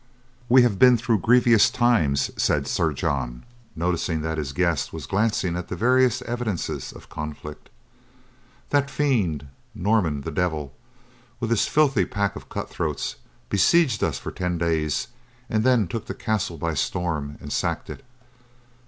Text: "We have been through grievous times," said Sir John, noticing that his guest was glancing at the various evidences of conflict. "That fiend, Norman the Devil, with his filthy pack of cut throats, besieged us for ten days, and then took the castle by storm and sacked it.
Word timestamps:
"We 0.49 0.63
have 0.63 0.79
been 0.79 0.97
through 0.97 1.19
grievous 1.19 1.69
times," 1.69 2.31
said 2.35 2.65
Sir 2.65 2.91
John, 2.91 3.43
noticing 3.75 4.21
that 4.21 4.39
his 4.39 4.51
guest 4.51 4.91
was 4.91 5.05
glancing 5.05 5.55
at 5.55 5.67
the 5.67 5.75
various 5.75 6.23
evidences 6.23 6.91
of 6.91 7.07
conflict. 7.07 7.69
"That 8.71 8.89
fiend, 8.89 9.45
Norman 9.75 10.21
the 10.21 10.31
Devil, 10.31 10.73
with 11.39 11.51
his 11.51 11.67
filthy 11.67 12.05
pack 12.05 12.35
of 12.35 12.49
cut 12.49 12.67
throats, 12.67 13.17
besieged 13.47 14.03
us 14.03 14.17
for 14.17 14.31
ten 14.31 14.57
days, 14.57 15.09
and 15.51 15.63
then 15.63 15.87
took 15.87 16.07
the 16.07 16.15
castle 16.15 16.57
by 16.57 16.73
storm 16.73 17.37
and 17.39 17.53
sacked 17.53 17.87
it. 17.87 18.03